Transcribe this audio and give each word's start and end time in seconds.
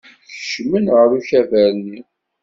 Kecmen 0.29 0.85
ɣer 0.95 1.09
ukabar-nni. 1.17 1.99